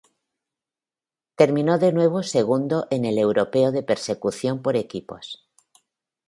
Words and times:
Terminó 1.35 1.77
de 1.77 1.91
nuevo 1.91 2.23
segundo 2.23 2.87
en 2.89 3.05
el 3.05 3.19
europeo 3.19 3.71
de 3.71 3.83
persecución 3.83 4.63
por 4.63 4.75
equipos. 4.75 5.47